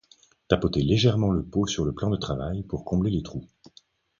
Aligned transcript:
Tapoter 0.47 0.81
légèrement 0.81 1.29
le 1.29 1.45
pot 1.45 1.67
sur 1.67 1.85
le 1.85 1.93
plan 1.93 2.09
de 2.09 2.15
travail 2.17 2.63
pour 2.63 2.85
combler 2.85 3.11
les 3.11 3.21
trous. 3.21 3.45